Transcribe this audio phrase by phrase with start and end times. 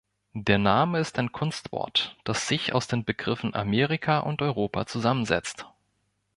[0.33, 5.67] Der Name ist ein Kunstwort, das sich aus den Begriffen Amerika und Europa zusammensetzt.